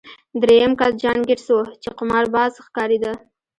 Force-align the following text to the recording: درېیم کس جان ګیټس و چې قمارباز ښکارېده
درېیم 0.41 0.73
کس 0.79 0.91
جان 1.01 1.17
ګیټس 1.27 1.47
و 1.53 1.57
چې 1.81 1.89
قمارباز 1.99 2.51
ښکارېده 2.65 3.11